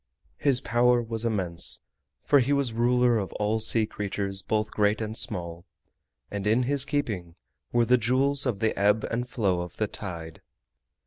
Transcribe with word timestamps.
His 0.39 0.61
power 0.61 0.99
was 0.99 1.25
immense, 1.25 1.79
for 2.23 2.39
he 2.39 2.53
was 2.53 2.69
the 2.69 2.77
ruler 2.77 3.19
of 3.19 3.31
all 3.33 3.59
sea 3.59 3.85
creatures 3.85 4.41
both 4.41 4.71
great 4.71 4.99
and 4.99 5.15
small, 5.15 5.63
and 6.31 6.47
in 6.47 6.63
his 6.63 6.85
keeping 6.85 7.35
were 7.71 7.85
the 7.85 7.99
Jewels 7.99 8.47
of 8.47 8.61
the 8.61 8.75
Ebb 8.79 9.03
and 9.11 9.29
Flow 9.29 9.61
of 9.61 9.77
the 9.77 9.85
Tide. 9.85 10.41